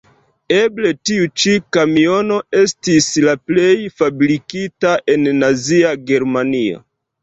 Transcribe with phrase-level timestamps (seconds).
[0.55, 6.89] Eble, tiu ĉi kamiono estis la plej fabrikita en Nazia Germanio.